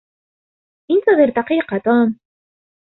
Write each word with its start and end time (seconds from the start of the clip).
إنتظر 0.91 1.29
دقيقة, 1.41 1.77
توم! 1.85 2.19